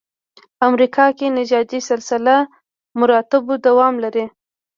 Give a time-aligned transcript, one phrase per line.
[0.67, 2.35] امریکا کې نژادي سلسله
[2.99, 4.25] مراتبو دوام لري.